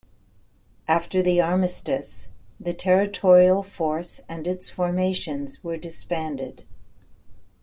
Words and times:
After 0.87 1.21
the 1.21 1.39
Armistice, 1.41 2.29
the 2.59 2.73
Territorial 2.73 3.61
Force 3.61 4.19
and 4.27 4.47
its 4.47 4.67
formations 4.67 5.63
were 5.63 5.77
disbanded. 5.77 6.65